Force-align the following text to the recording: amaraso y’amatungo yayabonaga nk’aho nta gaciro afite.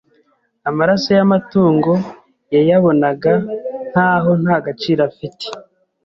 amaraso 0.69 1.09
y’amatungo 1.17 1.91
yayabonaga 2.53 3.33
nk’aho 3.89 4.31
nta 4.43 4.57
gaciro 4.65 5.01
afite. 5.09 5.45